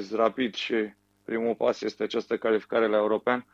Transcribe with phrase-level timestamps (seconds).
[0.00, 0.74] rapid și
[1.24, 3.46] primul pas este această calificare la european.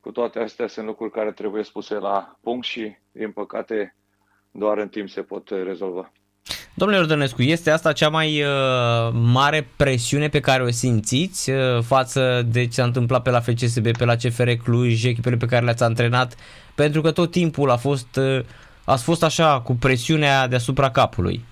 [0.00, 3.96] Cu toate astea sunt lucruri care trebuie spuse la punct și, din păcate,
[4.50, 6.12] doar în timp se pot rezolva.
[6.74, 8.48] Domnule Ordănescu, este asta cea mai uh,
[9.12, 13.96] mare presiune pe care o simțiți uh, față de ce s-a întâmplat pe la FCSB,
[13.96, 16.34] pe la CFR Cluj, echipele pe care le-ați antrenat?
[16.74, 18.44] Pentru că tot timpul a fost, uh,
[18.84, 21.44] ați fost așa cu presiunea deasupra capului.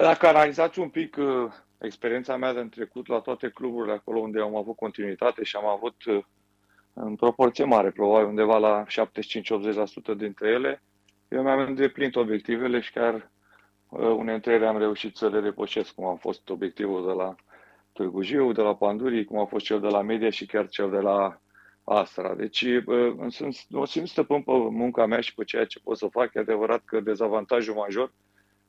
[0.00, 1.52] Dacă analizați un pic uh,
[1.84, 6.04] experiența mea de trecut la toate cluburile acolo unde am avut continuitate și am avut
[6.04, 6.24] uh,
[6.92, 8.84] în proporție mare, probabil undeva la
[10.14, 10.82] 75-80% dintre ele,
[11.28, 13.14] eu mi-am îndeplinit obiectivele și chiar
[13.88, 17.34] uh, unele dintre ele am reușit să le depășesc, cum a fost obiectivul de la
[17.92, 20.90] Târgu Jiu, de la Pandurii, cum a fost cel de la Media și chiar cel
[20.90, 21.40] de la
[21.84, 22.34] Astra.
[22.34, 26.06] Deci uh, sunt, o simt stăpân pe munca mea și pe ceea ce pot să
[26.06, 26.34] fac.
[26.34, 28.12] E adevărat că dezavantajul major,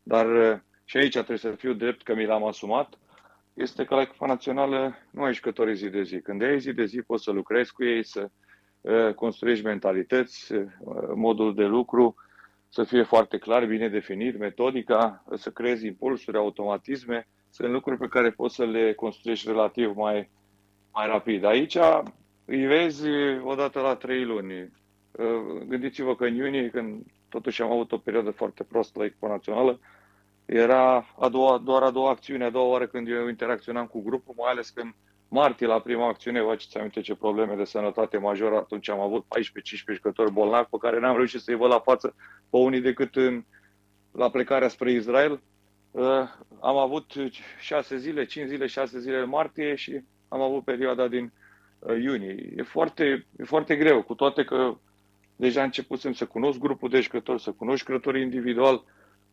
[0.04, 2.98] dar uh, și aici trebuie să fiu drept că mi l-am asumat,
[3.56, 6.22] este că la echipa națională nu ai jucători zi de zi.
[6.22, 8.30] Când ai zi de zi poți să lucrezi cu ei, să
[8.82, 10.66] uh, construiești mentalități, uh,
[11.16, 12.16] modul de lucru,
[12.70, 18.32] să fie foarte clar, bine definit, metodica, să creezi impulsuri, automatisme, sunt lucruri pe care
[18.32, 20.30] poți să le construiești relativ mai,
[20.94, 21.44] mai rapid.
[21.44, 21.78] Aici
[22.46, 23.08] îi vezi
[23.44, 24.72] odată la trei luni.
[25.12, 29.28] Uh, gândiți-vă că în iunie, când totuși am avut o perioadă foarte prostă la echipa
[29.28, 29.80] națională,
[30.46, 34.34] era a doua, doar a doua acțiune, a doua oară când eu interacționam cu grupul,
[34.38, 34.94] mai ales când
[35.28, 39.26] martie la prima acțiune, vă aduceți aminte ce probleme de sănătate majoră atunci am avut
[39.26, 42.16] 14-15 jucători bolnavi pe care n-am reușit să-i văd la față
[42.50, 43.44] pe unii decât în,
[44.12, 45.42] la plecarea spre Israel.
[45.92, 46.04] Uh,
[46.60, 47.12] am avut
[47.60, 51.32] 6 zile, 5 zile, 6 zile în martie și am avut perioada din
[51.80, 52.54] uh, iunie.
[52.56, 54.78] E foarte, e foarte greu, cu toate că
[55.36, 58.84] deja începusem să cunosc grupul de jucători, să cunosc jucătorii individual,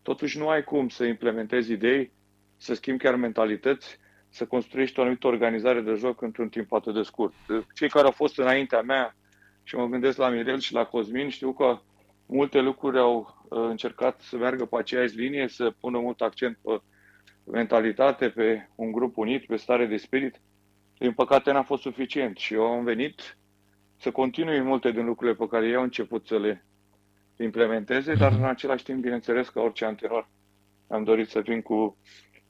[0.02, 2.12] totuși nu ai cum să implementezi idei,
[2.56, 7.02] să schimbi chiar mentalități, să construiești o anumită organizare de joc într-un timp atât de
[7.02, 7.34] scurt.
[7.74, 9.16] Cei care au fost înaintea mea,
[9.62, 11.80] și mă gândesc la Mirel și la Cosmin, știu că
[12.26, 16.80] multe lucruri au uh, încercat să meargă pe aceeași linie, să pună mult accent pe
[17.44, 20.40] mentalitate, pe un grup unit, pe stare de spirit.
[20.98, 23.38] Din păcate n-a fost suficient și eu am venit
[23.96, 26.66] să continui multe din lucrurile pe care ei au început să le
[27.42, 30.28] implementeze, dar în același timp, bineînțeles, că orice anterior
[30.88, 31.96] am dorit să vin cu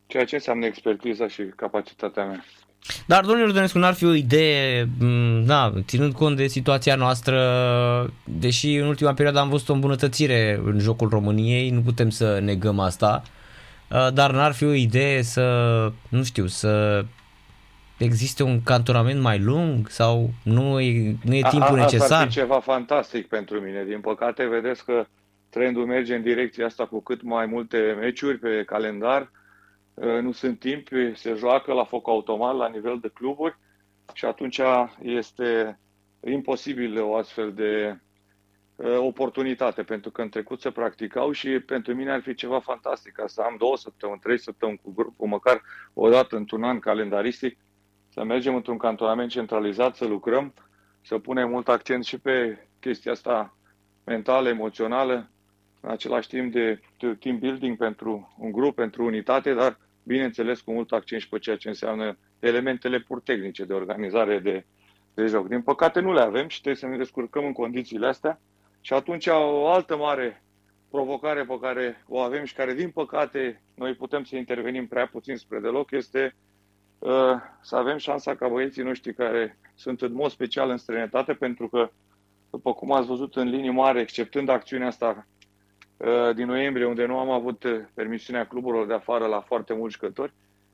[0.06, 2.44] ceea ce înseamnă expertiza și capacitatea mea.
[3.06, 4.88] Dar, domnule Rudănescu, n-ar fi o idee,
[5.44, 7.38] na, ținând cont de situația noastră,
[8.24, 12.78] deși în ultima perioadă am văzut o îmbunătățire în jocul României, nu putem să negăm
[12.78, 13.22] asta,
[14.14, 15.42] dar n-ar fi o idee să,
[16.08, 17.04] nu știu, să
[18.02, 22.02] existe un cantonament mai lung sau nu e, nu e timpul a, necesar?
[22.02, 23.84] Asta ar fi ceva fantastic pentru mine.
[23.84, 25.06] Din păcate, vedeți că
[25.50, 29.30] trendul merge în direcția asta cu cât mai multe meciuri pe calendar,
[30.22, 33.58] nu sunt timp, se joacă la foc automat la nivel de cluburi
[34.12, 34.60] și atunci
[35.02, 35.78] este
[36.26, 37.98] imposibil o astfel de
[38.98, 43.26] oportunitate, pentru că în trecut se practicau și pentru mine ar fi ceva fantastic ca
[43.26, 45.62] să am două săptămâni, trei săptămâni cu grupul, măcar
[45.94, 47.58] o dată într-un an calendaristic,
[48.12, 50.54] să mergem într-un cantonament centralizat, să lucrăm,
[51.02, 53.56] să punem mult accent și pe chestia asta
[54.04, 55.30] mentală, emoțională,
[55.80, 60.72] în același timp de, de team building pentru un grup, pentru unitate, dar bineînțeles cu
[60.72, 64.66] mult accent și pe ceea ce înseamnă elementele pur tehnice de organizare de,
[65.14, 65.48] de joc.
[65.48, 68.40] Din păcate nu le avem și trebuie să ne descurcăm în condițiile astea
[68.80, 70.42] și atunci o altă mare
[70.90, 75.36] provocare pe care o avem și care din păcate noi putem să intervenim prea puțin
[75.36, 76.51] spre deloc este uh,
[77.60, 81.90] să avem șansa ca băieții noștri care sunt în mod special în străinătate pentru că
[82.50, 85.26] după cum ați văzut în linii mari, exceptând acțiunea asta
[86.02, 89.94] Uh, din noiembrie, unde nu am avut uh, permisiunea cluburilor de afară la foarte mulți
[89.94, 90.32] jucători.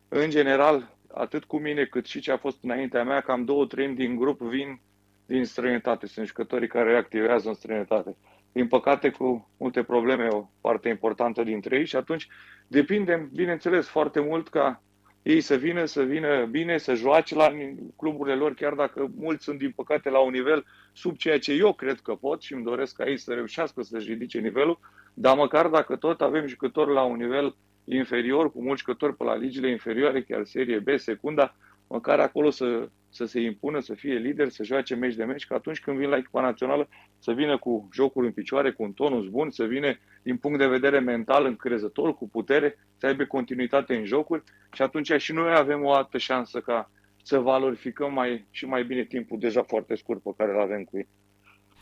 [0.09, 3.95] În general, atât cu mine cât și ce a fost înaintea mea, cam două treimi
[3.95, 4.81] din grup vin
[5.27, 6.07] din străinătate.
[6.07, 8.17] Sunt jucătorii care reactivează în străinătate.
[8.53, 12.29] Din păcate, cu multe probleme, o parte importantă dintre ei și atunci
[12.67, 14.83] depindem, bineînțeles, foarte mult ca
[15.29, 17.53] ei să vină, să vină bine, să joace la
[17.97, 21.73] cluburile lor, chiar dacă mulți sunt, din păcate, la un nivel sub ceea ce eu
[21.73, 24.79] cred că pot și îmi doresc ca ei să reușească să-și ridice nivelul,
[25.15, 29.37] dar măcar dacă tot avem jucători la un nivel inferior, cu mulți jucători pe la
[29.37, 31.55] ligile inferioare, chiar serie B, secunda,
[31.89, 35.55] măcar acolo să, să se impună, să fie lider, să joace meci de meci, că
[35.55, 36.89] atunci când vin la echipa națională
[37.19, 40.67] să vină cu jocul în picioare, cu un tonus bun, să vină din punct de
[40.67, 45.85] vedere mental încrezător, cu putere, să aibă continuitate în jocuri și atunci și noi avem
[45.85, 46.91] o altă șansă ca
[47.23, 50.97] să valorificăm mai, și mai bine timpul deja foarte scurt pe care îl avem cu
[50.97, 51.09] ei.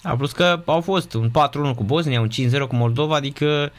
[0.02, 1.30] A, plus că au fost un 4-1
[1.76, 3.72] cu Bosnia, un 5-0 cu Moldova, adică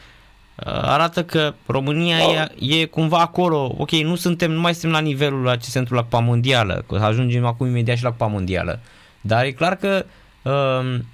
[0.66, 3.76] arată că România e, e cumva acolo.
[3.78, 6.84] Ok, nu suntem, nu mai suntem la nivelul la ce se întâmplă la Cupa Mondială,
[6.88, 8.80] că ajungem acum imediat și la Cupa Mondială.
[9.22, 10.06] Dar e clar că
[10.42, 11.06] um,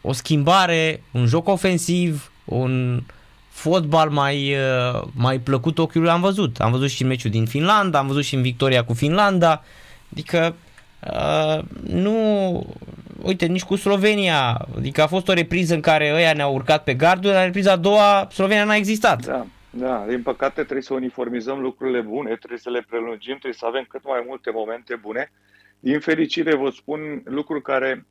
[0.00, 3.02] o schimbare, un joc ofensiv, un
[3.48, 6.60] fotbal mai, uh, mai plăcut ochiului am văzut.
[6.60, 9.64] Am văzut și în meciul din Finlanda, am văzut și în victoria cu Finlanda.
[10.12, 10.54] Adică
[11.00, 12.66] uh, nu,
[13.22, 16.94] uite, nici cu Slovenia, adică a fost o repriză în care ăia ne-au urcat pe
[16.94, 19.26] gardul, la repriza a doua Slovenia n-a existat.
[19.26, 23.66] Da, da, din păcate trebuie să uniformizăm lucrurile bune, trebuie să le prelungim, trebuie să
[23.66, 25.32] avem cât mai multe momente bune.
[25.80, 28.06] Din fericire vă spun lucruri care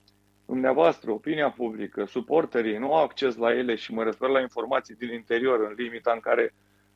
[0.46, 5.14] dumneavoastră, opinia publică, suporterii nu au acces la ele și mă refer la informații din
[5.14, 6.54] interior în limita în care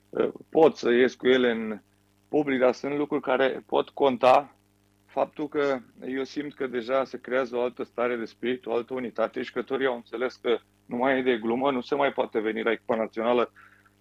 [0.10, 1.80] uh, pot să ies cu ele în
[2.28, 4.56] public, dar sunt lucruri care pot conta
[5.10, 8.94] faptul că eu simt că deja se creează o altă stare de spirit, o altă
[8.94, 12.12] unitate și că toți au înțeles că nu mai e de glumă, nu se mai
[12.12, 13.52] poate veni la echipa națională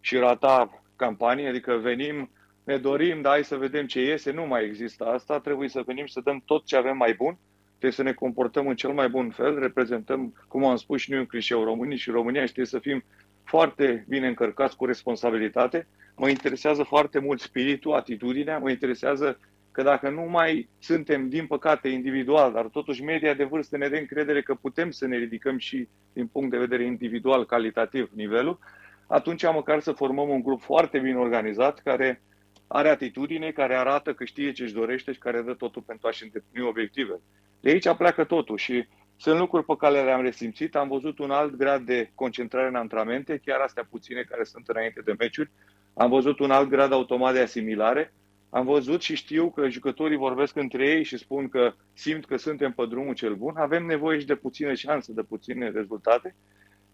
[0.01, 2.31] și rata campanie, adică venim,
[2.65, 6.07] ne dorim, dar hai să vedem ce iese, nu mai există asta, trebuie să venim
[6.07, 7.39] să dăm tot ce avem mai bun
[7.79, 11.19] trebuie să ne comportăm în cel mai bun fel, reprezentăm, cum am spus și noi
[11.19, 13.05] în clișeu, românii și România și trebuie să fim
[13.45, 15.87] foarte bine încărcați cu responsabilitate.
[16.17, 19.39] Mă interesează foarte mult spiritul, atitudinea, mă interesează
[19.79, 23.97] că dacă nu mai suntem, din păcate, individual, dar totuși media de vârstă ne dă
[23.97, 28.59] încredere că putem să ne ridicăm și din punct de vedere individual, calitativ, nivelul,
[29.07, 32.23] atunci măcar să formăm un grup foarte bine organizat, care
[32.67, 36.23] are atitudine, care arată că știe ce își dorește și care dă totul pentru a-și
[36.23, 37.21] îndeplini obiective.
[37.61, 38.87] De aici pleacă totul și
[39.17, 40.77] sunt lucruri pe care le-am resimțit.
[40.77, 45.01] Am văzut un alt grad de concentrare în antrenamente, chiar astea puține care sunt înainte
[45.05, 45.51] de meciuri.
[45.95, 48.13] Am văzut un alt grad automat de asimilare.
[48.51, 52.73] Am văzut și știu că jucătorii vorbesc între ei și spun că simt că suntem
[52.73, 53.57] pe drumul cel bun.
[53.57, 56.35] Avem nevoie și de puține șanse, de puține rezultate.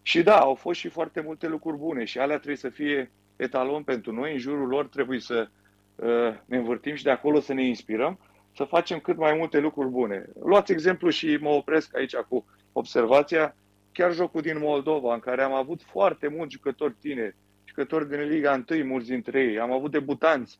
[0.01, 3.83] Și da, au fost și foarte multe lucruri bune și alea trebuie să fie etalon
[3.83, 4.31] pentru noi.
[4.31, 5.49] În jurul lor trebuie să
[5.95, 6.07] uh,
[6.45, 8.19] ne învârtim și de acolo să ne inspirăm
[8.55, 10.25] să facem cât mai multe lucruri bune.
[10.43, 13.55] Luați exemplu și mă opresc aici cu observația,
[13.91, 18.63] chiar jocul din Moldova, în care am avut foarte mulți jucători tineri, jucători din Liga
[18.69, 20.59] 1, mulți dintre ei, am avut debutanți.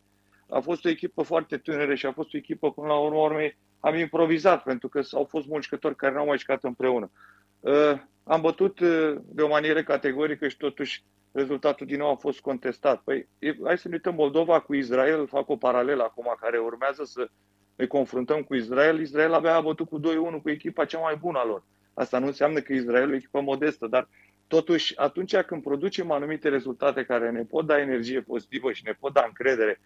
[0.50, 3.38] A fost o echipă foarte tânără și a fost o echipă, până la urmă,
[3.80, 7.12] am improvizat, pentru că au fost mulți jucători care nu au mai jucat împreună.
[7.60, 7.94] Uh,
[8.24, 13.02] am bătut uh, de o manieră categorică și totuși rezultatul din nou a fost contestat.
[13.02, 13.28] Păi,
[13.64, 17.30] hai să ne uităm Moldova cu Israel, fac o paralelă acum, care urmează să
[17.76, 21.40] ne confruntăm cu Israel, Israel abia a bătut cu 2-1 cu echipa cea mai bună
[21.40, 21.64] a lor.
[21.94, 24.08] Asta nu înseamnă că Israel e o echipă modestă, dar
[24.48, 29.14] totuși atunci când producem anumite rezultate care ne pot da energie pozitivă și ne pot
[29.14, 29.82] da încredere,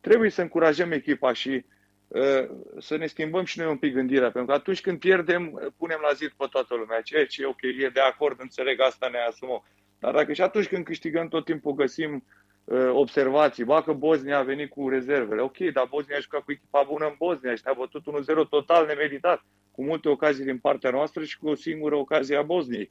[0.00, 1.64] trebuie să încurajăm echipa și
[2.08, 2.48] uh,
[2.78, 6.12] să ne schimbăm și noi un pic gândirea, pentru că atunci când pierdem, punem la
[6.12, 7.00] zid pe toată lumea.
[7.00, 9.64] Ce, ce, ok, e de acord, înțeleg, asta ne asumăm.
[9.98, 12.24] Dar dacă și atunci când câștigăm, tot timpul găsim
[12.70, 13.64] Uh, observații.
[13.64, 15.40] Ba că Bosnia a venit cu rezervele.
[15.40, 18.86] Ok, dar Bosnia a jucat cu echipa bună în Bosnia și a bătut 1-0 total
[18.86, 22.90] nemeditat, cu multe ocazii din partea noastră și cu o singură ocazie a Bosniei.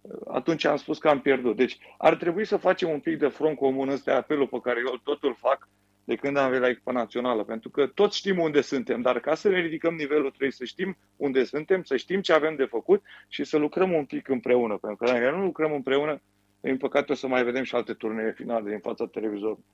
[0.00, 1.56] Uh, atunci am spus că am pierdut.
[1.56, 5.00] Deci ar trebui să facem un pic de front comun ăsta apelul pe care eu
[5.04, 5.68] totul fac
[6.04, 9.34] de când am venit la echipa națională, pentru că toți știm unde suntem, dar ca
[9.34, 13.02] să ne ridicăm nivelul trebuie să știm unde suntem, să știm ce avem de făcut
[13.28, 16.20] și să lucrăm un pic împreună, pentru că dacă nu lucrăm împreună,
[16.60, 19.64] din păcate o să mai vedem și alte turnee finale din fața televizorului.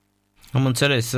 [0.51, 1.15] Am înțeles.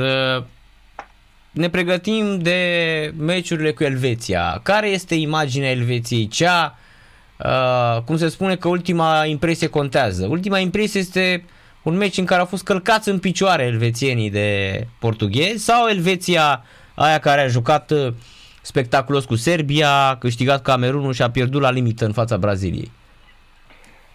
[1.50, 4.60] Ne pregătim de meciurile cu Elveția.
[4.62, 6.28] Care este imaginea Elveției?
[6.28, 6.78] Cea,
[7.44, 10.26] uh, cum se spune că ultima impresie contează.
[10.26, 11.44] Ultima impresie este
[11.82, 17.18] un meci în care au fost călcați în picioare elvețienii de portughezi sau Elveția aia
[17.18, 18.12] care a jucat uh,
[18.62, 22.90] spectaculos cu Serbia, a câștigat Camerunul și a pierdut la limită în fața Braziliei?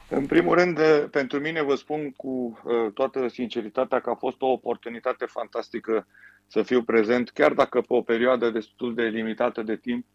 [0.10, 4.42] În primul rând, eh, pentru mine vă spun cu eh, toată sinceritatea că a fost
[4.42, 6.08] o oportunitate fantastică
[6.48, 10.15] să fiu prezent, chiar dacă pe o perioadă destul de limitată de timp, eh,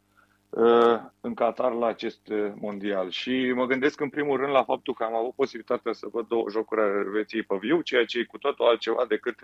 [1.21, 2.21] în Qatar la acest
[2.55, 3.11] mondial.
[3.11, 6.51] Și mă gândesc în primul rând la faptul că am avut posibilitatea să văd două
[6.51, 9.39] jocuri ale Elveției pe viu, ceea ce e cu totul altceva decât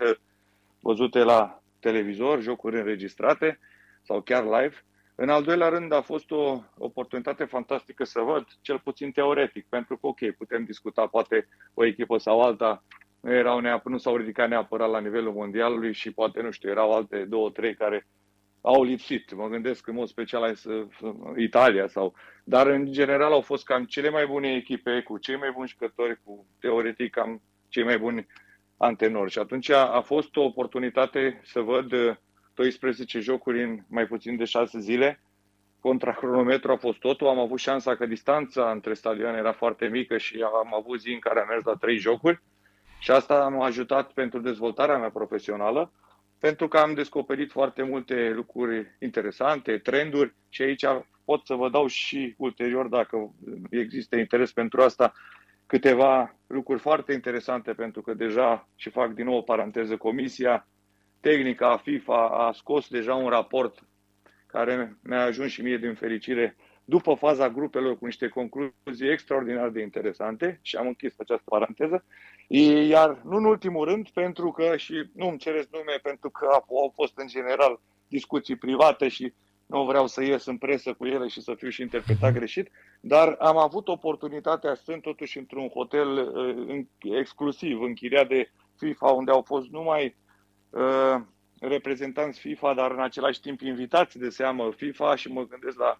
[0.79, 3.59] văzute la televizor, jocuri înregistrate
[4.03, 4.75] sau chiar live.
[5.15, 9.97] În al doilea rând, a fost o oportunitate fantastică să văd, cel puțin teoretic, pentru
[9.97, 12.83] că, ok, putem discuta, poate o echipă sau alta
[13.19, 16.93] nu, erau neapărat, nu s-au ridicat neapărat la nivelul mondialului și poate, nu știu, erau
[16.93, 18.07] alte două, trei care
[18.67, 19.33] au lipsit.
[19.33, 20.53] Mă gândesc în mod special la
[21.37, 22.13] Italia sau...
[22.43, 26.19] Dar, în general, au fost cam cele mai bune echipe, cu cei mai buni jucători,
[26.23, 28.27] cu, teoretic, cam cei mai buni
[28.77, 29.31] antenori.
[29.31, 32.19] Și atunci a fost o oportunitate să văd
[32.53, 35.21] 12 jocuri în mai puțin de 6 zile.
[35.79, 37.27] Contra cronometru a fost totul.
[37.27, 41.19] Am avut șansa că distanța între stadioane era foarte mică și am avut zi în
[41.19, 42.41] care am mers la 3 jocuri.
[42.99, 45.91] Și asta m-a ajutat pentru dezvoltarea mea profesională,
[46.39, 50.85] pentru că am descoperit foarte multe lucruri interesante, trenduri și aici
[51.25, 53.35] pot să vă dau și ulterior, dacă
[53.69, 55.13] există interes pentru asta,
[55.65, 60.67] câteva lucruri foarte interesante, pentru că deja, și fac din nou o paranteză, Comisia
[61.19, 63.83] Tehnică a FIFA a scos deja un raport
[64.45, 66.55] care mi-a ajuns și mie din fericire
[66.89, 72.05] după faza grupelor cu niște concluzii extraordinar de interesante și am închis această paranteză.
[72.87, 76.91] Iar nu în ultimul rând, pentru că, și nu îmi cereți nume, pentru că au
[76.95, 79.33] fost în general discuții private și
[79.65, 83.35] nu vreau să ies în presă cu ele și să fiu și interpretat greșit, dar
[83.39, 86.85] am avut oportunitatea, stând totuși într-un hotel uh,
[87.19, 90.15] exclusiv, închiriat de FIFA, unde au fost numai
[90.69, 91.15] uh,
[91.59, 95.99] reprezentanți FIFA, dar în același timp invitați de seamă FIFA și mă gândesc la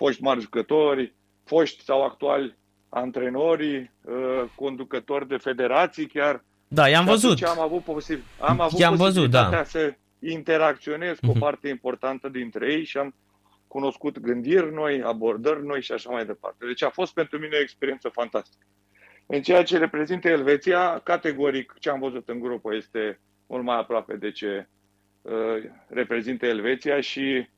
[0.00, 1.14] foști mari jucători,
[1.44, 2.56] foști sau actuali
[2.88, 6.44] antrenori, uh, conducători de federații chiar.
[6.68, 7.42] Da, i-am văzut.
[7.42, 9.64] Am avut, posibil, am avut i-am văzut, da.
[9.64, 11.38] să interacționez cu o mhm.
[11.38, 13.14] parte importantă dintre ei și am
[13.68, 16.66] cunoscut gândiri noi, abordări noi și așa mai departe.
[16.66, 18.66] Deci a fost pentru mine o experiență fantastică.
[19.26, 24.16] În ceea ce reprezintă Elveția, categoric ce am văzut în grupă este mult mai aproape
[24.16, 24.68] de ce
[25.22, 25.32] uh,
[25.88, 27.48] reprezintă Elveția și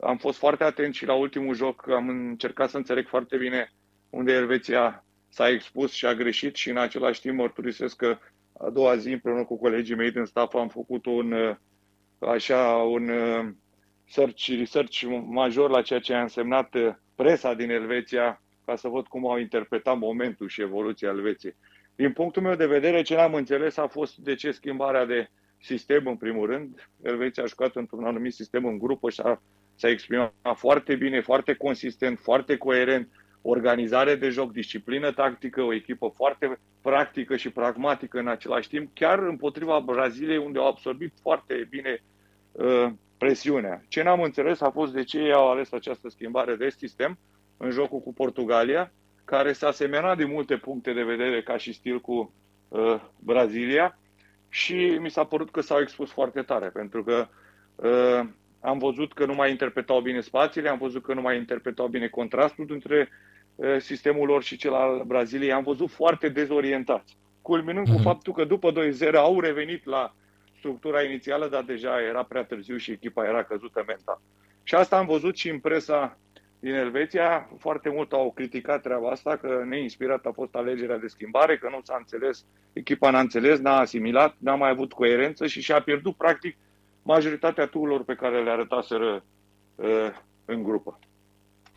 [0.00, 3.72] am fost foarte atent și la ultimul joc, am încercat să înțeleg foarte bine
[4.10, 8.18] unde Elveția s-a expus și a greșit și în același timp mărturisesc că
[8.58, 11.56] a doua zi împreună cu colegii mei din staff am făcut un
[12.18, 13.10] așa un
[14.06, 16.76] search, research major la ceea ce a însemnat
[17.14, 21.56] presa din Elveția ca să văd cum au interpretat momentul și evoluția Elveției.
[21.94, 25.28] Din punctul meu de vedere, ce n-am înțeles a fost de ce schimbarea de
[25.60, 26.88] sistem, în primul rând.
[27.02, 29.42] Elveția a jucat într-un anumit sistem în grupă și a
[29.74, 33.08] s-a exprimat foarte bine, foarte consistent, foarte coerent,
[33.42, 39.18] organizare de joc, disciplină tactică, o echipă foarte practică și pragmatică în același timp, chiar
[39.18, 42.02] împotriva Braziliei, unde au absorbit foarte bine
[42.52, 42.86] uh,
[43.18, 43.82] presiunea.
[43.88, 47.18] Ce n-am înțeles a fost de ce ei au ales această schimbare de sistem
[47.56, 48.92] în jocul cu Portugalia,
[49.24, 52.34] care s-a asemena din multe puncte de vedere ca și stil cu
[52.68, 53.98] uh, Brazilia
[54.48, 57.28] și mi s-a părut că s-au expus foarte tare, pentru că
[57.74, 58.28] uh,
[58.64, 62.08] am văzut că nu mai interpretau bine spațiile, am văzut că nu mai interpretau bine
[62.08, 63.08] contrastul dintre
[63.78, 65.52] sistemul lor și cel al Braziliei.
[65.52, 67.90] Am văzut foarte dezorientați, culminând mm-hmm.
[67.90, 68.02] cu mhm.
[68.02, 70.14] faptul că după 2-0 au revenit la
[70.58, 74.20] structura inițială, dar deja era prea târziu și echipa era căzută mental.
[74.62, 76.18] Și asta am văzut și în presa
[76.58, 77.50] din Elveția.
[77.58, 81.80] Foarte mult au criticat treaba asta, că neinspirat a fost alegerea de schimbare, că nu
[81.82, 86.56] s-a înțeles, echipa n-a înțeles, n-a asimilat, n-a mai avut coerență și și-a pierdut practic
[87.04, 89.24] majoritatea turilor pe care le arătaseră
[89.74, 89.86] uh,
[90.44, 90.98] în grupă.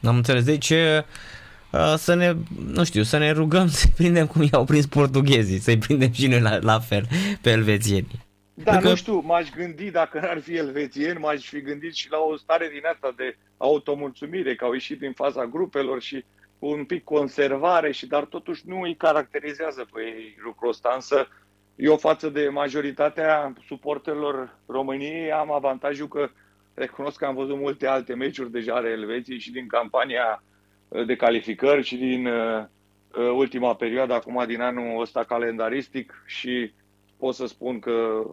[0.04, 0.44] Am înțeles.
[0.44, 1.04] Deci uh,
[1.98, 2.34] să ne,
[2.74, 6.42] nu știu, să ne rugăm să prindem cum i-au prins portughezii, să-i prindem și noi
[6.42, 7.08] la, la fel
[7.42, 8.26] pe elvețieni.
[8.54, 8.88] Da, Dacă...
[8.88, 12.70] nu știu, m-aș gândi, dacă n-ar fi elvețieni, m-aș fi gândit și la o stare
[12.74, 16.26] din asta de automulțumire, că au ieșit din faza grupelor și
[16.60, 21.28] un pic conservare, și dar totuși nu îi caracterizează pe ei lucrul ăsta, însă
[21.78, 26.30] eu față de majoritatea suporterilor României am avantajul că
[26.74, 30.44] recunosc că am văzut multe alte meciuri deja ale Elveției și din campania
[30.88, 32.64] uh, de calificări și din uh,
[33.18, 36.72] uh, ultima perioadă, acum din anul ăsta calendaristic și
[37.18, 38.24] pot să spun că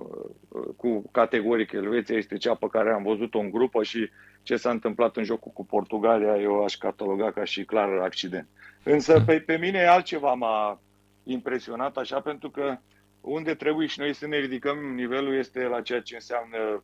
[0.77, 4.09] cu categoric Elveția este cea pe care am văzut-o în grupă și
[4.43, 8.49] ce s-a întâmplat în jocul cu Portugalia eu aș cataloga ca și clar accident.
[8.83, 10.81] Însă pe, pe mine altceva m-a
[11.25, 12.79] impresionat așa pentru că
[13.25, 16.83] unde trebuie și noi să ne ridicăm nivelul este la ceea ce înseamnă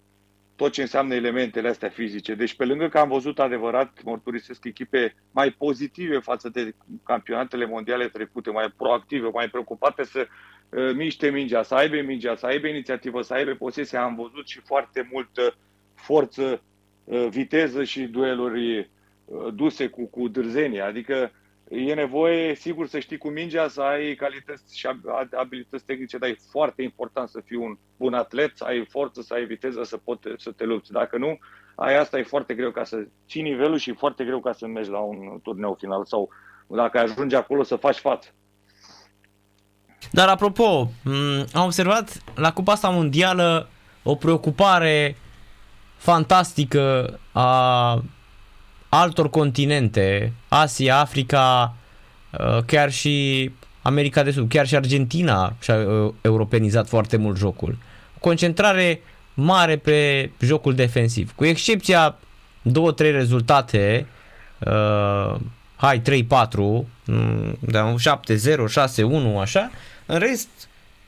[0.57, 2.35] tot ce înseamnă elementele astea fizice.
[2.35, 8.09] Deci pe lângă că am văzut adevărat, mărturisesc echipe mai pozitive față de campionatele mondiale
[8.09, 10.27] trecute, mai proactive, mai preocupate să
[10.69, 13.99] uh, miște mingea, să aibă mingea, să aibă inițiativă, să aibă posesie.
[13.99, 15.55] Am văzut și foarte multă
[15.95, 16.63] forță,
[17.05, 18.79] uh, viteză și dueluri
[19.25, 20.81] uh, duse cu, cu dârzenie.
[20.81, 21.33] Adică
[21.71, 24.89] E nevoie, sigur, să știi cu mingea, să ai calități și
[25.39, 29.35] abilități tehnice, dar e foarte important să fii un bun atlet, să ai forță, să
[29.35, 30.93] ai viteză, să poți să te lupți.
[30.93, 31.39] Dacă nu,
[31.75, 34.67] ai asta e foarte greu ca să ții nivelul și e foarte greu ca să
[34.67, 36.29] mergi la un turneu final sau
[36.67, 38.29] dacă ajungi acolo să faci față.
[40.12, 40.91] Dar apropo,
[41.53, 43.69] am observat la Cupa asta mondială
[44.03, 45.17] o preocupare
[45.97, 48.03] fantastică a
[48.91, 51.75] altor continente, Asia, Africa,
[52.31, 53.51] uh, chiar și
[53.83, 57.77] America de Sud, chiar și Argentina și-a uh, europenizat foarte mult jocul.
[58.21, 59.01] Concentrare
[59.35, 62.19] mare pe jocul defensiv, cu excepția
[62.63, 64.07] două, trei rezultate,
[64.59, 65.35] uh,
[65.77, 66.85] hai 3-4, 7-0,
[69.37, 69.71] 6-1, așa,
[70.07, 70.49] în rest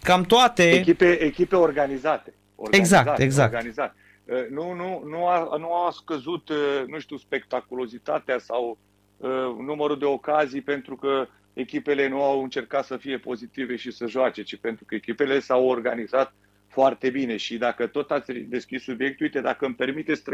[0.03, 0.71] cam toate...
[0.71, 2.33] Echipe, echipe organizate.
[2.57, 3.55] organizate exact, exact.
[3.55, 3.95] Organizate.
[4.25, 8.79] Uh, nu, nu, nu, a, nu a scăzut, uh, nu știu, spectaculozitatea sau
[9.17, 14.07] uh, numărul de ocazii pentru că echipele nu au încercat să fie pozitive și să
[14.07, 16.35] joace, ci pentru că echipele s-au organizat
[16.69, 20.25] foarte bine și dacă tot ați deschis subiectul, uite, dacă îmi permiteți 3-4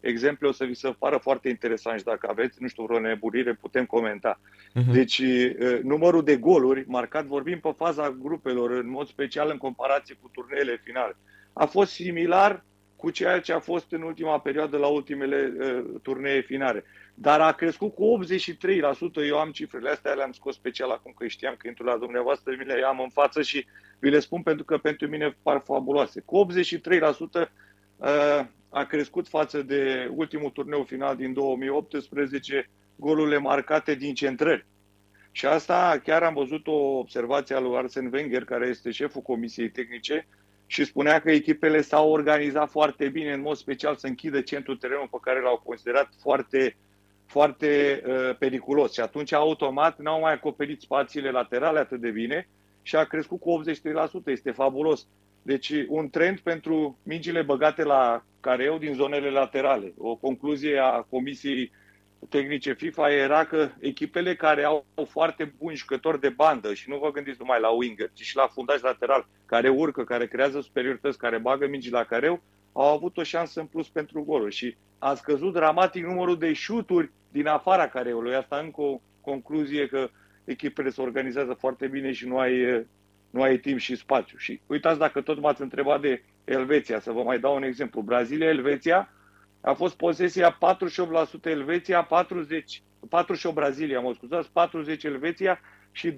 [0.00, 3.54] exemple, o să vi se pară foarte interesant și dacă aveți, nu știu, vreo nebunire,
[3.54, 4.40] putem comenta.
[4.40, 4.92] Uh-huh.
[4.92, 5.22] Deci,
[5.82, 10.80] numărul de goluri marcat, vorbim pe faza grupelor, în mod special în comparație cu turneele
[10.84, 11.16] finale,
[11.52, 12.64] a fost similar
[12.96, 16.84] cu ceea ce a fost în ultima perioadă la ultimele uh, turnee finale.
[17.14, 18.18] Dar a crescut cu
[19.22, 22.54] 83%, eu am cifrele astea, le-am scos special acum că știam că intru la dumneavoastră,
[22.58, 23.66] mi le am în față și
[23.98, 26.22] vi le spun pentru că pentru mine par fabuloase.
[26.24, 27.48] Cu 83%
[27.96, 34.66] uh, a crescut față de ultimul turneu final din 2018 golurile marcate din centrări.
[35.32, 39.70] Și asta chiar am văzut o observație a lui Arsene Wenger, care este șeful Comisiei
[39.70, 40.26] Tehnice,
[40.66, 45.08] și spunea că echipele s-au organizat foarte bine, în mod special să închidă centrul terenului
[45.10, 46.76] pe care l-au considerat foarte,
[47.26, 48.92] foarte uh, periculos.
[48.92, 52.48] Și atunci, automat, n-au mai acoperit spațiile laterale atât de bine
[52.82, 54.26] și a crescut cu 83%.
[54.26, 55.06] Este fabulos.
[55.42, 59.92] Deci, un trend pentru mingile băgate la careu din zonele laterale.
[59.98, 61.72] O concluzie a Comisiei
[62.28, 67.10] tehnice FIFA era că echipele care au foarte buni jucători de bandă și nu vă
[67.10, 71.38] gândiți numai la winger, ci și la fundaj lateral, care urcă, care creează superiorități, care
[71.38, 72.42] bagă mingi la careu,
[72.72, 77.10] au avut o șansă în plus pentru goluri și a scăzut dramatic numărul de șuturi
[77.28, 78.34] din afara careului.
[78.34, 80.08] Asta încă o concluzie că
[80.44, 82.86] echipele se organizează foarte bine și nu ai,
[83.30, 84.38] nu ai timp și spațiu.
[84.38, 88.00] Și uitați dacă tot m-ați întrebat de Elveția, să vă mai dau un exemplu.
[88.00, 89.08] Brazilia-Elveția
[89.66, 90.58] a fost posesia
[91.42, 95.60] 48% Elveția, 40, 48 Brazilia, mă scuzați, 40 Elveția
[95.92, 96.14] și 12%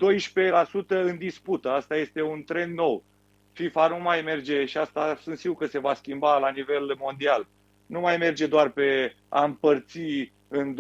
[0.89, 1.71] în dispută.
[1.71, 3.05] Asta este un trend nou.
[3.53, 7.47] FIFA nu mai merge, și asta sunt sigur că se va schimba la nivel mondial,
[7.87, 10.01] nu mai merge doar pe a împărți
[10.49, 10.77] în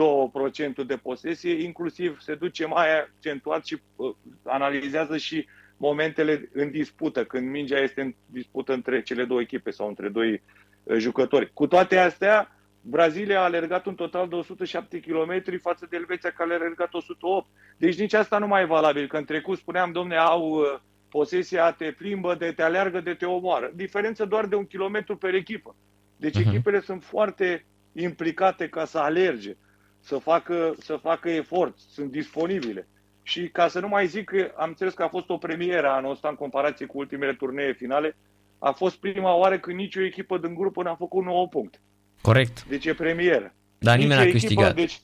[0.82, 7.24] 2% de posesie, inclusiv se duce mai accentuat și uh, analizează și momentele în dispută,
[7.24, 10.42] când mingea este în dispută între cele două echipe sau între doi
[10.82, 11.52] uh, jucători.
[11.52, 16.52] Cu toate astea, Brazilia a alergat un total de 107 km față de Elveția care
[16.52, 17.46] a alergat 108.
[17.76, 21.72] Deci nici asta nu mai e valabil, că în trecut spuneam, domne, au uh, posesia,
[21.72, 23.70] te plimbă, de te aleargă, de te omoară.
[23.74, 25.76] Diferență doar de un kilometru per echipă.
[26.16, 26.46] Deci uh-huh.
[26.46, 29.56] echipele sunt foarte implicate ca să alerge,
[30.00, 32.88] să facă, să facă efort, sunt disponibile.
[33.22, 36.10] Și ca să nu mai zic că am înțeles că a fost o premieră anul
[36.10, 38.16] ăsta în comparație cu ultimele turnee finale,
[38.58, 41.78] a fost prima oară când nicio echipă din grupă n-a făcut 9 puncte.
[42.20, 42.64] Corect.
[42.64, 43.54] Deci e premieră.
[43.78, 44.74] Dar nimeni n-a câștigat.
[44.74, 45.00] Deci,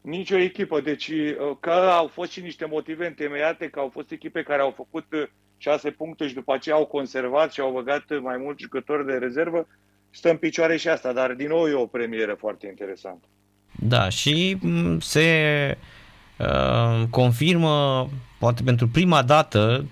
[0.00, 0.80] nicio echipă.
[0.80, 4.72] Deci uh, că au fost și niște motive întemeiate, că au fost echipe care au
[4.76, 5.22] făcut uh,
[5.56, 9.66] șase puncte și după aceea au conservat și au băgat mai mulți jucători de rezervă,
[10.10, 13.26] stă în picioare și asta, dar din nou e o premieră foarte interesantă.
[13.78, 15.78] Da, și mm, se
[16.38, 19.84] uh, confirmă, poate pentru prima dată,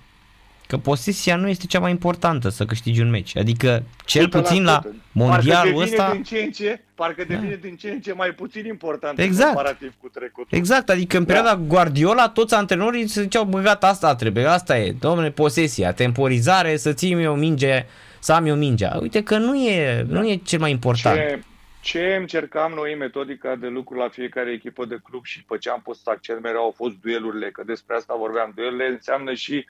[0.74, 3.36] că posesia nu este cea mai importantă să câștigi un meci.
[3.36, 4.82] Adică, cel puțin la
[5.12, 6.10] mondialul ăsta...
[6.12, 7.66] Din ce în ce, parcă devine da.
[7.66, 9.54] din ce în ce mai puțin important exact.
[9.54, 10.58] comparativ cu trecutul.
[10.58, 11.62] Exact, adică în perioada da.
[11.66, 16.92] Guardiola toți antrenorii se ziceau, bă, gata, asta trebuie, asta e, domnule, posesia, temporizare, să
[16.92, 17.86] ții eu minge,
[18.18, 18.98] să am eu mingea.
[19.00, 20.18] Uite că nu e, da.
[20.18, 21.16] nu e cel mai important.
[21.16, 21.42] Ce,
[21.80, 25.80] ce încercam noi metodica de lucru la fiecare echipă de club și pe ce am
[25.84, 28.52] pus accent mereu au fost duelurile, că despre asta vorbeam.
[28.54, 29.64] Duelurile înseamnă și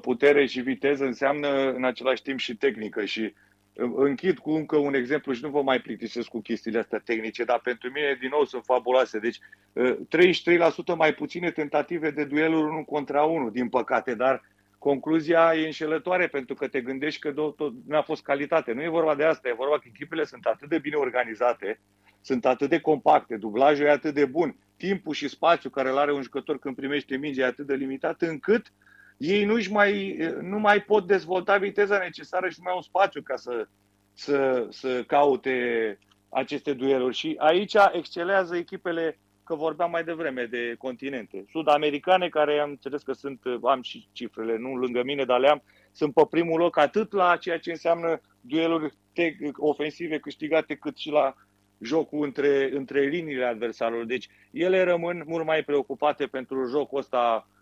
[0.00, 3.20] putere și viteză înseamnă în același timp și tehnică și
[3.72, 7.44] uh, închid cu încă un exemplu și nu vă mai plictisesc cu chestiile astea tehnice,
[7.44, 9.18] dar pentru mine din nou sunt fabuloase.
[9.18, 9.38] Deci 33%
[10.86, 14.42] uh, mai puține tentative de dueluri unul contra unul, din păcate, dar
[14.78, 18.72] concluzia e înșelătoare pentru că te gândești că tot nu a fost calitate.
[18.72, 21.80] Nu e vorba de asta, e vorba că echipele sunt atât de bine organizate,
[22.20, 26.12] sunt atât de compacte, dublajul e atât de bun, timpul și spațiul care îl are
[26.12, 28.87] un jucător când primește mingea e atât de limitat încât uh,
[29.18, 33.36] ei nu mai, nu mai pot dezvolta viteza necesară și nu mai au spațiu ca
[33.36, 33.68] să,
[34.12, 37.14] să, să caute aceste dueluri.
[37.14, 41.44] Și aici excelează echipele, că vorbeam mai devreme de continente.
[41.50, 45.62] Sud-americane, care am înțeles că sunt, am și cifrele, nu lângă mine, dar le am,
[45.92, 48.92] sunt pe primul loc atât la ceea ce înseamnă dueluri
[49.56, 51.34] ofensive câștigate, cât și la
[51.80, 54.06] jocul între, între liniile adversarului.
[54.06, 57.56] Deci ele rămân mult mai preocupate pentru jocul ăsta Uh,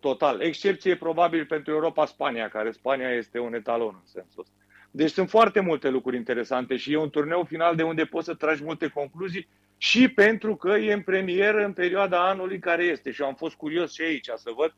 [0.00, 0.40] total.
[0.40, 4.54] Excepție probabil pentru Europa Spania, care Spania este un etalon în sensul ăsta.
[4.90, 8.34] Deci sunt foarte multe lucruri interesante și e un turneu final de unde poți să
[8.34, 13.10] tragi multe concluzii și pentru că e în premieră în perioada anului care este.
[13.10, 14.74] Și am fost curios și aici să văd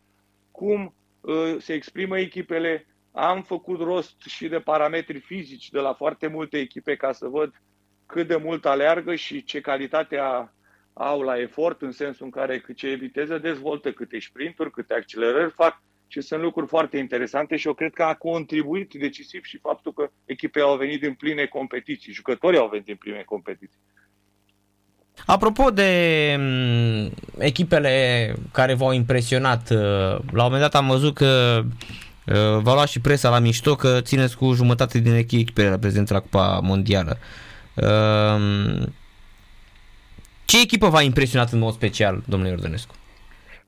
[0.51, 6.27] cum uh, se exprimă echipele, am făcut rost și de parametri fizici de la foarte
[6.27, 7.63] multe echipe ca să văd
[8.07, 10.19] cât de mult aleargă și ce calitate
[10.93, 15.51] au la efort, în sensul în care cât ce viteză dezvoltă, câte sprinturi, câte accelerări
[15.51, 19.93] fac și sunt lucruri foarte interesante și eu cred că a contribuit decisiv și faptul
[19.93, 23.79] că echipele au venit din pline competiții, jucătorii au venit din pline competiții.
[25.27, 29.79] Apropo de mm, echipele care v-au impresionat, uh,
[30.33, 31.63] la un moment dat am văzut că
[32.27, 36.09] uh, v-a luat și presa la mișto că țineți cu jumătate din echipele la prezent
[36.09, 37.19] la Cupa Mondială.
[37.75, 38.83] Uh,
[40.45, 42.95] ce echipă v-a impresionat în mod special, domnule Iordănescu?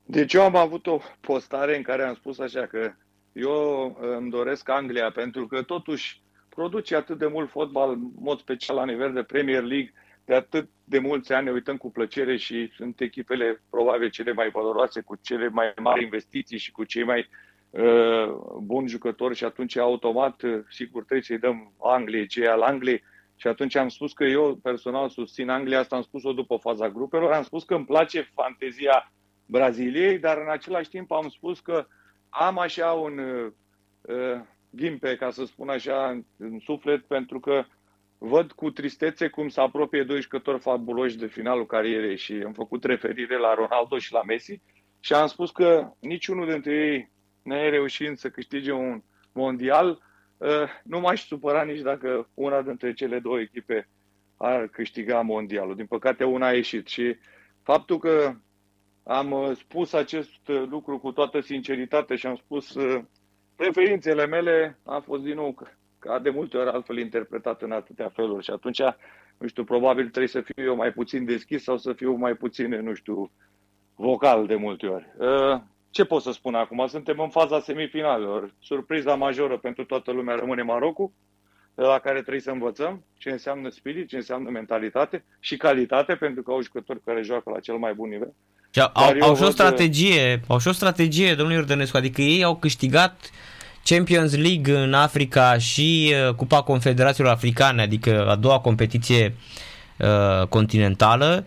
[0.05, 2.91] Deci eu am avut o postare în care am spus așa că
[3.31, 8.75] eu îmi doresc Anglia pentru că totuși produce atât de mult fotbal, în mod special
[8.75, 9.93] la nivel de Premier League,
[10.25, 14.49] de atât de mulți ani ne uităm cu plăcere și sunt echipele probabil cele mai
[14.49, 17.29] valoroase, cu cele mai mari investiții și cu cei mai
[17.69, 18.27] uh,
[18.61, 23.03] buni jucători și atunci automat, uh, sigur, trebuie să-i dăm Angliei, cei al Angliei.
[23.35, 27.31] Și atunci am spus că eu personal susțin Anglia, asta am spus-o după faza grupelor,
[27.31, 29.11] am spus că îmi place fantezia
[29.45, 31.87] Braziliei, dar în același timp am spus că
[32.29, 33.51] am așa un uh,
[34.01, 37.63] uh ghimpe, ca să spun așa, în, în suflet, pentru că
[38.17, 42.83] văd cu tristețe cum se apropie doi jucători fabuloși de finalul carierei și am făcut
[42.83, 44.61] referire la Ronaldo și la Messi
[44.99, 47.11] și am spus că niciunul dintre ei
[47.43, 49.99] nu e reușit să câștige un mondial.
[50.37, 53.89] Uh, nu m-aș supăra nici dacă una dintre cele două echipe
[54.37, 55.75] ar câștiga mondialul.
[55.75, 57.15] Din păcate una a ieșit și
[57.63, 58.33] faptul că
[59.03, 62.77] am uh, spus acest uh, lucru cu toată sinceritate și am spus
[63.55, 65.55] preferințele mele a fost din nou
[65.99, 68.81] ca de multe ori altfel interpretat în atâtea feluri și atunci,
[69.37, 72.69] nu știu, probabil trebuie să fiu eu mai puțin deschis sau să fiu mai puțin,
[72.69, 73.31] nu știu,
[73.95, 75.07] vocal de multe ori.
[75.95, 76.87] Uh, ce pot să spun acum?
[76.87, 78.53] Suntem în faza semifinalelor.
[78.61, 81.11] Surpriza majoră pentru toată lumea rămâne Marocul,
[81.75, 86.51] la care trebuie să învățăm ce înseamnă spirit, ce înseamnă mentalitate și calitate, pentru că
[86.51, 88.33] au jucători care joacă la cel mai bun nivel.
[88.93, 93.15] Au, au și o strategie, au și o strategie, domnul Iordănescu, adică ei au câștigat
[93.23, 93.29] uh,
[93.85, 99.35] Champions League în Africa și uh, Cupa Confederațiilor Africane, adică a doua competiție
[99.97, 101.45] uh, continentală,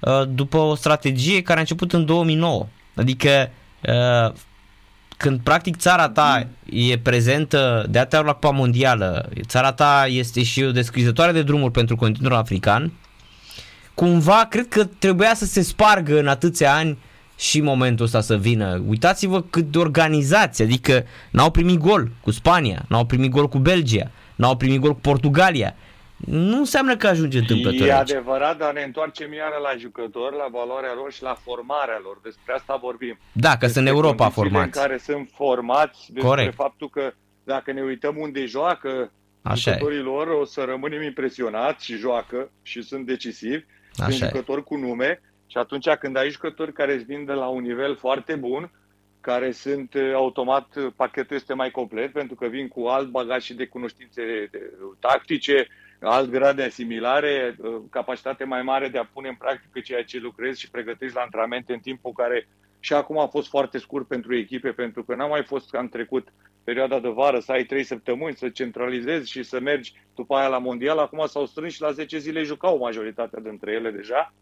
[0.00, 2.66] uh, după o strategie care a început în 2009.
[2.94, 3.59] Adică uh,
[5.16, 10.42] când practic țara ta e prezentă de atâtea ori la Cupa Mondială, țara ta este
[10.42, 12.92] și o descrizătoare de drumuri pentru continentul african,
[13.94, 16.98] cumva cred că trebuia să se spargă în atâția ani
[17.38, 18.82] și momentul ăsta să vină.
[18.86, 24.10] Uitați-vă cât de organizați, adică n-au primit gol cu Spania, n-au primit gol cu Belgia,
[24.36, 25.74] n-au primit gol cu Portugalia.
[26.26, 30.94] Nu înseamnă că ajunge întâmplător E adevărat, dar ne întoarcem iară la jucători, la valoarea
[30.94, 32.20] lor și la formarea lor.
[32.22, 33.18] Despre asta vorbim.
[33.32, 34.64] Da, că sunt în Europa formați.
[34.64, 36.54] în care sunt formați, despre Corect.
[36.54, 37.12] faptul că
[37.44, 40.02] dacă ne uităm unde joacă Așa jucătorii e.
[40.02, 43.64] lor, o să rămânem impresionați și joacă și sunt decisivi.
[43.96, 44.64] Așa sunt jucători e.
[44.64, 48.34] cu nume și atunci când ai jucători care îți vin de la un nivel foarte
[48.34, 48.70] bun,
[49.20, 53.42] care sunt uh, automat, uh, pachetul este mai complet pentru că vin cu alt bagaj
[53.42, 54.22] și de cunoștințe
[54.98, 55.66] tactice,
[56.00, 60.18] alt grad de asimilare, uh, capacitate mai mare de a pune în practică ceea ce
[60.18, 62.48] lucrezi și pregătești la antrenamente în timpul care
[62.80, 65.88] și acum a fost foarte scurt pentru echipe, pentru că n-a mai fost ca în
[65.88, 66.32] trecut
[66.64, 70.58] perioada de vară să ai trei săptămâni, să centralizezi și să mergi după aia la
[70.58, 70.98] mondial.
[70.98, 74.32] Acum s-au strâns și la 10 zile jucau majoritatea dintre ele deja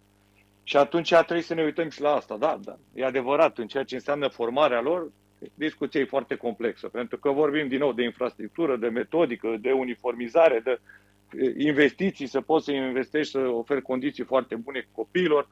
[0.63, 2.37] și atunci trebuie să ne uităm și la asta.
[2.37, 5.11] Da, da, e adevărat, în ceea ce înseamnă formarea lor,
[5.55, 10.61] discuția e foarte complexă, pentru că vorbim din nou de infrastructură, de metodică, de uniformizare,
[10.65, 10.81] de
[11.57, 15.49] investiții, să poți să investești, să oferi condiții foarte bune copiilor.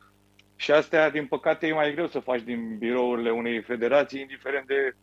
[0.56, 4.94] Și astea, din păcate, e mai greu să faci din birourile unei federații, indiferent de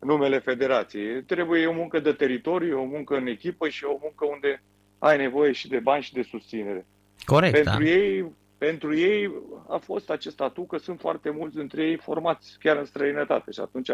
[0.00, 1.22] numele federației.
[1.22, 4.62] Trebuie o muncă de teritoriu, o muncă în echipă și o muncă unde
[4.98, 6.86] ai nevoie și de bani și de susținere.
[7.24, 7.90] Corect, Pentru da.
[7.90, 9.32] ei, pentru ei
[9.68, 13.60] a fost acest atu că sunt foarte mulți dintre ei formați chiar în străinătate și
[13.60, 13.90] atunci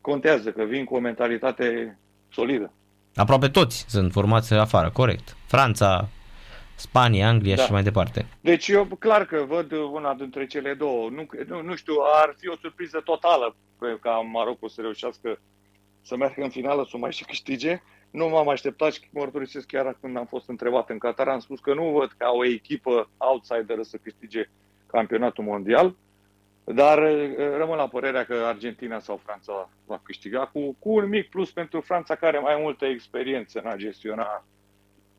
[0.00, 1.98] contează că vin cu o mentalitate
[2.30, 2.72] solidă.
[3.18, 5.36] Aproape toți sunt formați afară, corect.
[5.46, 6.08] Franța,
[6.74, 7.62] Spania, Anglia da.
[7.62, 8.26] și mai departe.
[8.40, 11.08] Deci eu clar că văd una dintre cele două.
[11.10, 13.56] Nu, nu, nu știu, ar fi o surpriză totală
[14.00, 15.38] ca Marocul să reușească
[16.02, 17.82] să meargă în finală, să mai și câștige.
[18.10, 21.74] Nu m-am așteptat și mărturisesc chiar când am fost întrebat în Qatar, am spus că
[21.74, 24.50] nu văd ca o echipă outsider să câștige
[24.86, 25.94] campionatul mondial,
[26.74, 31.28] dar eh, rămân la părerea că Argentina sau Franța va câștiga cu, cu un mic
[31.28, 34.44] plus pentru Franța care are mai multă experiență în a gestiona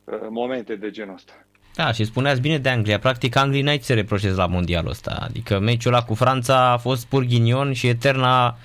[0.04, 1.34] uh, momente de genul ăsta.
[1.76, 3.00] Da, și spuneați bine de Anglia.
[3.00, 5.18] Practic, Anglia n-ai ce reproșezi la mondialul ăsta.
[5.22, 8.58] Adică meciul ăla cu Franța a fost pur ghinion și eterna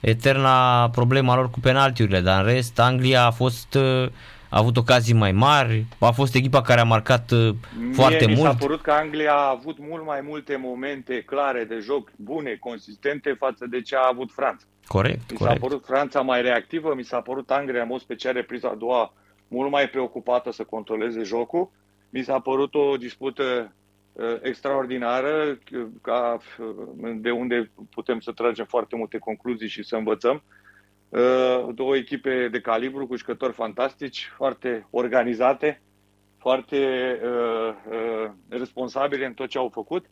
[0.00, 3.78] eterna problema lor cu penaltiurile, dar în rest Anglia a fost
[4.50, 8.46] a avut ocazii mai mari, a fost echipa care a marcat Mie foarte mi mult.
[8.46, 12.56] mi s-a părut că Anglia a avut mult mai multe momente clare de joc, bune,
[12.60, 14.64] consistente față de ce a avut Franța.
[14.86, 15.60] Corect, Mi corect.
[15.60, 19.12] s-a părut Franța mai reactivă, mi s-a părut Anglia, în mod special, repriza a doua,
[19.48, 21.70] mult mai preocupată să controleze jocul.
[22.10, 23.72] Mi s-a părut o dispută
[24.12, 25.58] uh, extraordinară,
[26.02, 30.42] ca, uh, de unde putem să tragem foarte multe concluzii și să învățăm.
[31.10, 35.82] Uh, două echipe de calibru cu jucători fantastici, foarte organizate,
[36.38, 36.76] foarte
[37.24, 40.06] uh, uh, responsabile în tot ce au făcut.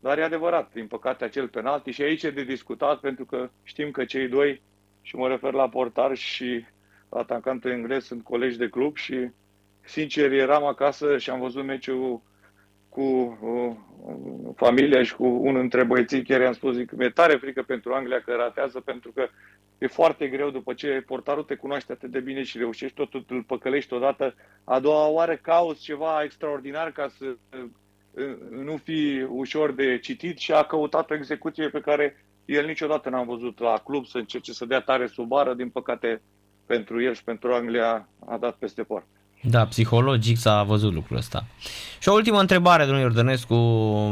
[0.00, 3.90] Dar e adevărat, din păcate, acel penalti și aici e de discutat pentru că știm
[3.90, 4.62] că cei doi,
[5.02, 6.64] și mă refer la portar și
[7.08, 9.28] la atacantul englez, sunt colegi de club și
[9.80, 12.22] sincer eram acasă și am văzut meciul
[12.94, 13.76] cu uh,
[14.56, 18.20] familia și cu unul dintre băieții, chiar i-am spus, zic, mi-e tare frică pentru Anglia
[18.20, 19.28] că ratează, pentru că
[19.78, 23.42] e foarte greu după ce portarul te cunoaște atât de bine și reușești totul, îl
[23.42, 27.36] păcălești odată, a doua oară cauți ceva extraordinar ca să
[28.50, 33.26] nu fi ușor de citit și a căutat o execuție pe care el niciodată n-am
[33.26, 35.54] văzut la club să încerce să dea tare sub bară.
[35.54, 36.22] Din păcate,
[36.66, 39.08] pentru el și pentru Anglia a dat peste poartă.
[39.50, 41.44] Da, psihologic s-a văzut lucrul ăsta.
[41.98, 43.56] Și o ultimă întrebare, domnul Iordănescu.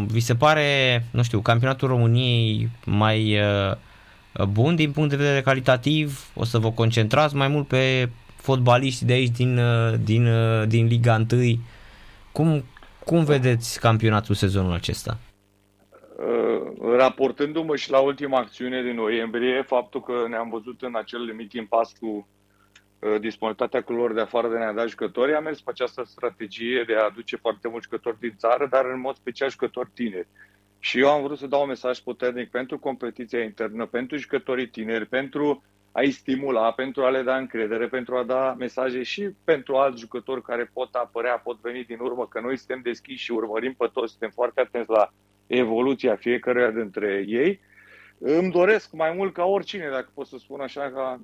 [0.09, 6.31] Vi se pare, nu știu, campionatul României mai uh, bun din punct de vedere calitativ?
[6.35, 10.87] O să vă concentrați mai mult pe fotbaliști de aici din, uh, din, uh, din
[10.87, 11.59] Liga 1?
[12.33, 12.65] Cum,
[13.05, 15.19] cum vedeți campionatul sezonul acesta?
[16.17, 21.53] Uh, raportându-mă și la ultima acțiune din noiembrie, faptul că ne-am văzut în acel limit
[21.53, 22.42] impas cu uh,
[23.21, 27.05] disponibilitatea cluburilor de afară de ne-a dat jucători, am mers pe această strategie de a
[27.05, 30.29] aduce foarte mulți jucători din țară, dar în mod special jucători tineri.
[30.79, 35.07] Și eu am vrut să dau un mesaj puternic pentru competiția internă, pentru jucătorii tineri,
[35.07, 35.63] pentru
[35.93, 40.43] a-i stimula, pentru a le da încredere, pentru a da mesaje și pentru alți jucători
[40.43, 44.11] care pot apărea, pot veni din urmă, că noi suntem deschiși și urmărim pe toți,
[44.11, 45.13] suntem foarte atenți la
[45.47, 47.61] evoluția fiecăruia dintre ei.
[48.25, 51.21] Îmi doresc mai mult ca oricine, dacă pot să spun așa, ca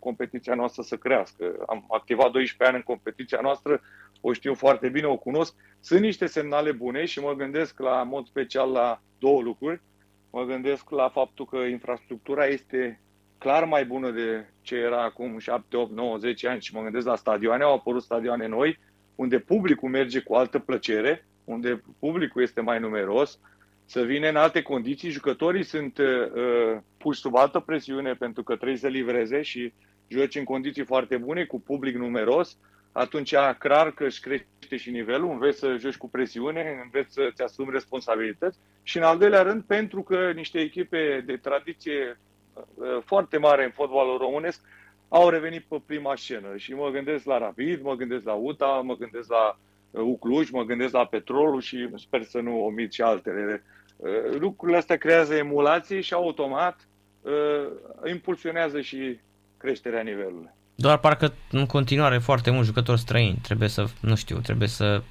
[0.00, 1.44] competiția noastră să crească.
[1.66, 3.80] Am activat 12 ani în competiția noastră,
[4.20, 5.54] o știu foarte bine, o cunosc.
[5.80, 9.80] Sunt niște semnale bune și mă gândesc la în mod special la două lucruri.
[10.30, 13.00] Mă gândesc la faptul că infrastructura este
[13.38, 17.06] clar mai bună de ce era acum 7, 8, 9, 10 ani și mă gândesc
[17.06, 18.78] la stadioane, au apărut stadioane noi,
[19.14, 23.38] unde publicul merge cu altă plăcere, unde publicul este mai numeros,
[23.86, 28.76] să vină în alte condiții, jucătorii sunt uh, puși sub altă presiune pentru că trebuie
[28.76, 29.72] să livreze și
[30.08, 32.58] joci în condiții foarte bune, cu public numeros,
[32.92, 37.70] atunci clar că își crește și nivelul, înveți să joci cu presiune, înveți să-ți asumi
[37.72, 38.58] responsabilități.
[38.82, 42.18] Și în al doilea rând pentru că niște echipe de tradiție
[42.54, 44.60] Uh, foarte mare în fotbalul românesc
[45.08, 46.56] au revenit pe prima scenă.
[46.56, 49.56] Și mă gândesc la Rapid, mă gândesc la UTA, mă gândesc la uh,
[50.02, 53.62] Ucluj, mă gândesc la Petrolul și sper să nu omit și altele.
[53.96, 56.88] Uh, lucrurile astea creează emulații și automat
[58.04, 59.18] impulsionează și
[59.56, 60.50] creșterea nivelului.
[60.74, 63.38] Doar parcă în continuare foarte mulți jucători străini.
[63.42, 65.02] Trebuie să, nu știu, trebuie să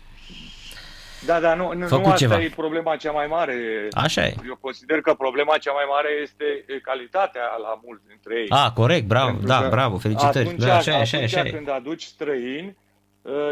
[1.25, 2.41] da, da, nu, nu, nu asta ceva.
[2.41, 3.87] e problema cea mai mare.
[3.91, 4.35] Așa e.
[4.47, 6.45] Eu consider că problema cea mai mare este
[6.81, 8.45] calitatea la mulți dintre ei.
[8.49, 10.47] Ah, corect, bravo, Pentru da, bravo, felicitări.
[10.47, 12.82] Atunci, da, așa, așa, așa, când aduci străini, uh,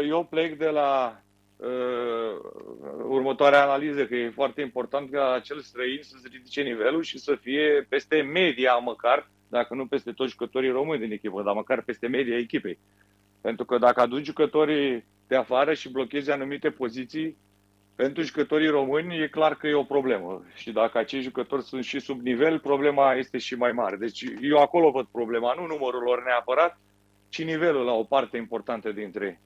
[0.08, 1.20] eu plec de la
[1.56, 2.38] uh,
[3.08, 7.86] următoarea analiză, că e foarte important ca acel străin să-ți ridice nivelul și să fie
[7.88, 12.36] peste media măcar, dacă nu peste toți jucătorii români din echipă, dar măcar peste media
[12.36, 12.78] echipei.
[13.40, 17.36] Pentru că dacă aduci jucătorii de afară și blochezi anumite poziții,
[17.94, 22.00] pentru jucătorii români e clar că e o problemă și dacă acei jucători sunt și
[22.00, 23.96] sub nivel, problema este și mai mare.
[23.96, 26.80] Deci eu acolo văd problema, nu numărul lor neapărat,
[27.28, 29.38] ci nivelul la o parte importantă dintre ei.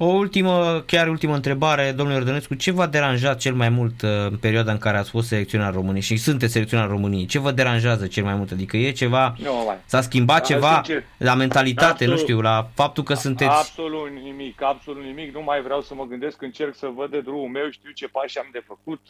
[0.00, 4.36] O ultimă, chiar ultimă întrebare, domnule Ordănescu, ce v-a deranjat cel mai mult uh, în
[4.36, 7.26] perioada în care ați fost selecționat României și sunteți selecționat României?
[7.26, 8.50] Ce vă deranjează cel mai mult?
[8.50, 9.76] Adică e ceva, nu, mai.
[9.84, 13.50] s-a schimbat da, ceva sincer, la mentalitate, absolut, nu știu, la faptul că sunteți...
[13.50, 17.48] Absolut nimic, absolut nimic, nu mai vreau să mă gândesc, încerc să văd de drumul
[17.48, 19.00] meu, știu ce pași am de făcut,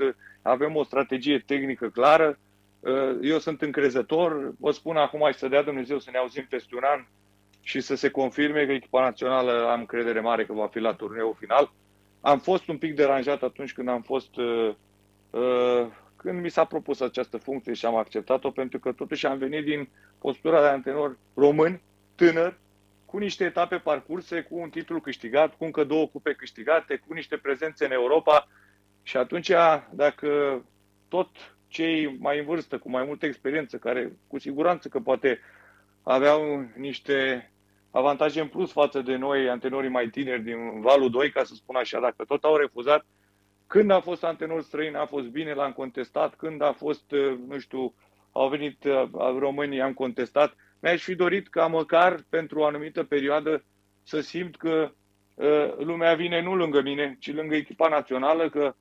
[0.42, 2.38] avem o strategie tehnică clară,
[2.80, 2.90] uh,
[3.22, 6.82] eu sunt încrezător, vă spun acum și să dea Dumnezeu să ne auzim peste un
[6.84, 7.04] an,
[7.68, 11.36] și să se confirme că echipa națională am credere mare că va fi la turneul
[11.38, 11.72] final.
[12.20, 14.74] Am fost un pic deranjat atunci când am fost uh,
[15.30, 19.64] uh, când mi s-a propus această funcție și am acceptat-o, pentru că totuși am venit
[19.64, 21.80] din postura de antrenor român,
[22.14, 22.58] tânăr,
[23.04, 27.36] cu niște etape parcurse, cu un titlu câștigat, cu încă două cupe câștigate, cu niște
[27.36, 28.48] prezențe în Europa
[29.02, 29.50] și atunci,
[29.90, 30.62] dacă
[31.08, 31.28] tot
[31.66, 35.38] cei mai în vârstă, cu mai multă experiență, care cu siguranță că poate
[36.02, 37.50] aveau niște
[37.90, 41.76] avantaje în plus față de noi, antenorii mai tineri din valul 2, ca să spun
[41.76, 43.06] așa, dacă tot au refuzat,
[43.66, 47.04] când a fost antenor străin, a fost bine, l-am contestat, când a fost,
[47.48, 47.94] nu știu,
[48.32, 48.84] au venit
[49.38, 50.54] românii, am contestat.
[50.80, 53.64] Mi-aș fi dorit ca măcar pentru o anumită perioadă
[54.02, 54.90] să simt că
[55.34, 58.74] uh, lumea vine nu lângă mine, ci lângă echipa națională, că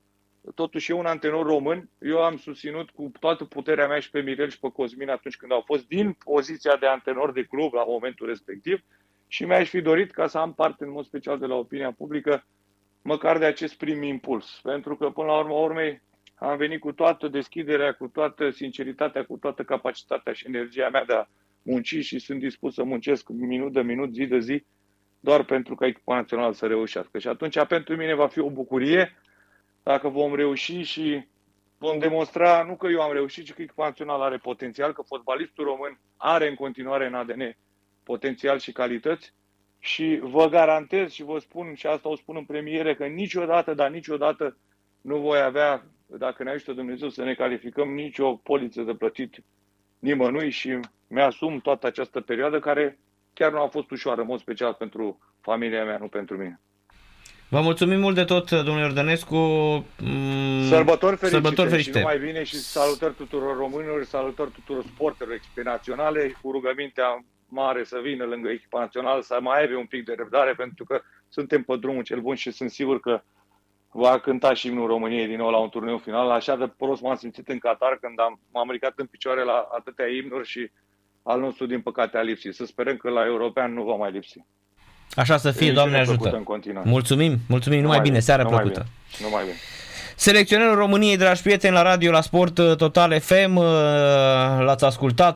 [0.54, 1.90] totuși e un antenor român.
[1.98, 5.52] Eu am susținut cu toată puterea mea și pe Mirel și pe Cosmin atunci când
[5.52, 8.84] au fost din poziția de antenor de club la momentul respectiv
[9.28, 12.46] și mi-aș fi dorit ca să am parte în mod special de la opinia publică
[13.02, 14.60] măcar de acest prim impuls.
[14.62, 16.02] Pentru că până la urmă urmei
[16.34, 21.12] am venit cu toată deschiderea, cu toată sinceritatea, cu toată capacitatea și energia mea de
[21.12, 21.24] a
[21.62, 24.64] munci și sunt dispus să muncesc minut de minut, zi de zi,
[25.20, 27.18] doar pentru ca echipa națională să reușească.
[27.18, 29.16] Și atunci pentru mine va fi o bucurie
[29.82, 31.26] dacă vom reuși și
[31.78, 35.64] vom demonstra nu că eu am reușit, ci că echipa națională are potențial, că fotbalistul
[35.64, 37.56] român are în continuare în ADN
[38.12, 39.32] potențial și calități
[39.78, 43.90] și vă garantez și vă spun, și asta o spun în premiere, că niciodată, dar
[43.90, 44.56] niciodată
[45.00, 49.42] nu voi avea, dacă ne ajută Dumnezeu, să ne calificăm nicio poliță de plătit
[49.98, 52.98] nimănui și mi-asum toată această perioadă care
[53.34, 56.60] chiar nu a fost ușoară, în mod special pentru familia mea, nu pentru mine.
[57.48, 59.36] Vă mulțumim mult de tot, domnule Ordănescu.
[59.98, 61.98] Mm, sărbători fericite, sărbători fericite.
[61.98, 67.98] și numai bine și salutări tuturor românilor, salutări tuturor sportelor naționale, cu rugămintea mare să
[68.02, 71.76] vină lângă echipa națională, să mai aibă un pic de răbdare, pentru că suntem pe
[71.76, 73.22] drumul cel bun și sunt sigur că
[73.90, 76.30] va cânta și imnul României din nou la un turneu final.
[76.30, 80.06] Așa de prost m-am simțit în Qatar când am, m-am ridicat în picioare la atâtea
[80.06, 80.70] imnuri și
[81.22, 82.54] al nostru, din păcate, a lipsit.
[82.54, 84.44] Să sperăm că la european nu va mai lipsi.
[85.14, 86.44] Așa să fie, Doamne ajută.
[86.64, 88.86] În mulțumim, mulțumim, numai, numai bine, seară numai plăcută.
[89.16, 89.28] Bine.
[89.28, 89.56] Numai bine.
[90.16, 93.64] Selecționerul României, dragi prieteni, la radio, la Sport Total FM, uh,
[94.60, 95.26] l-ați ascultat.